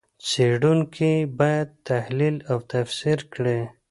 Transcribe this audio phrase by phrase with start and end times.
[0.27, 3.59] څېړونکي یې باید تحلیل او تفسیر کړي.